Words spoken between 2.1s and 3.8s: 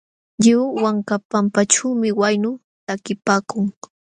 waynu takipaakun.